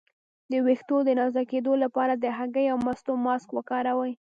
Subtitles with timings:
[0.51, 4.13] د ویښتو د نازکیدو لپاره د هګۍ او مستو ماسک وکاروئ